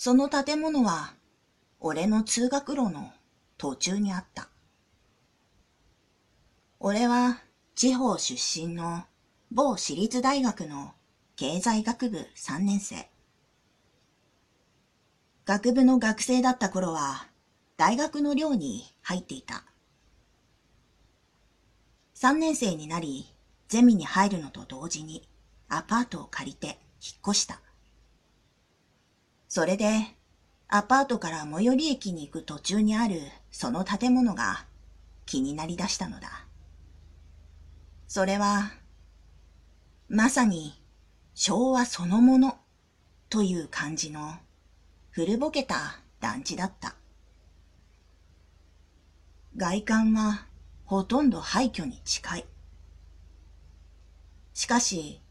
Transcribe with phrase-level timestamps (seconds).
[0.00, 1.12] その建物は、
[1.80, 3.10] 俺の通学路の
[3.56, 4.48] 途中にあった。
[6.78, 7.42] 俺は
[7.74, 9.02] 地方出身の
[9.50, 10.92] 某私立大学の
[11.34, 13.10] 経済学部3年生。
[15.44, 17.26] 学部の学生だった頃は
[17.76, 19.64] 大学の寮に入っていた。
[22.14, 23.26] 3年生になり、
[23.66, 25.28] ゼミに入るのと同時に
[25.68, 26.76] アパートを借りて引っ
[27.30, 27.60] 越した。
[29.48, 30.14] それで、
[30.68, 34.66] アパートから最寄り駅に行く途中にあるその建物が
[35.24, 36.44] 気になりだしたのだ。
[38.06, 38.72] それは、
[40.10, 40.74] まさに
[41.34, 42.58] 昭和そのもの
[43.30, 44.34] という感じの
[45.10, 46.94] 古ぼけた団地だった。
[49.56, 50.46] 外観は
[50.84, 52.46] ほとんど廃墟に近い。
[54.52, 55.22] しかし、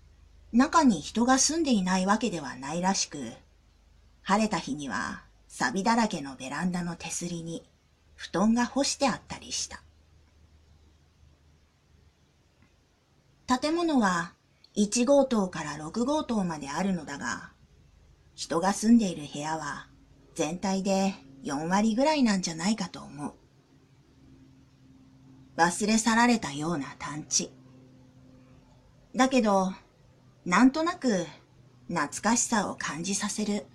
[0.54, 3.34] 中に人が住んでいないわけではないらしく、
[4.28, 7.64] 晴れた日には錆だらけのベランダの手すりに
[8.16, 9.82] 布団が干してあったりした。
[13.48, 14.34] 建物は
[14.76, 17.52] 1号棟から6号棟まであるのだが、
[18.36, 19.88] 人が住んでいる部屋は
[20.36, 21.14] 全体で
[21.46, 23.34] 4割ぐらいなんじゃないかと思う。
[25.56, 27.50] 忘れ去られたような団地。
[29.16, 29.72] だけど、
[30.46, 31.26] なんとなく
[31.88, 33.66] 懐かしさを感じさせる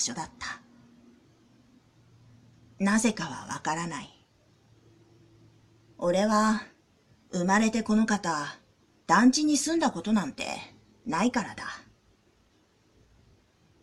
[0.00, 0.62] 場所だった。
[2.82, 4.08] なぜかはわからない。
[5.98, 6.62] 俺は
[7.30, 8.46] 生まれてこの方、
[9.06, 10.46] 団地に住んだことなんて
[11.04, 11.64] ないからだ。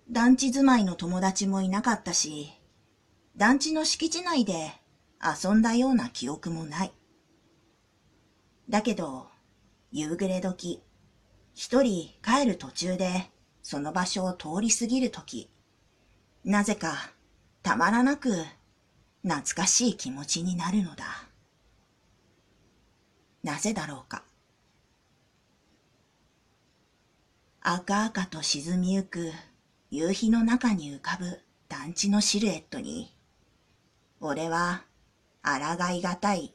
[0.09, 2.51] 団地住まいの友達もいなかったし、
[3.35, 4.71] 団地の敷地内で
[5.21, 6.91] 遊んだような記憶もない。
[8.67, 9.27] だけど、
[9.91, 10.81] 夕暮れ時、
[11.53, 13.29] 一人帰る途中で
[13.61, 15.51] その場所を通り過ぎる時、
[16.47, 17.11] なぜか
[17.61, 18.29] たまらなく
[19.21, 21.27] 懐かしい気持ちになるのだ。
[23.43, 24.23] なぜだろうか。
[27.59, 29.29] 赤々と沈みゆく
[29.91, 33.13] 夕日の中に浮かぶ団地のシルエットに、
[34.21, 34.83] 俺は
[35.43, 36.53] 抗いがたい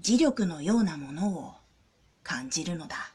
[0.00, 1.54] 磁力のようなものを
[2.22, 3.11] 感じるのだ。